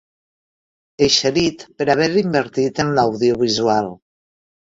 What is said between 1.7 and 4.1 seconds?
per haver invertit en l'audiovisual.